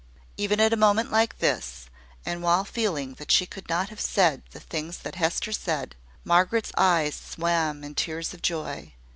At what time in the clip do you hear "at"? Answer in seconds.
0.59-0.73